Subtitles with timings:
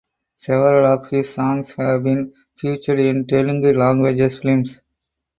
[0.37, 4.81] Several of his songs have been featured in Telegu language films.